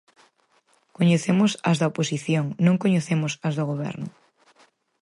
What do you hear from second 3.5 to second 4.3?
do Goberno.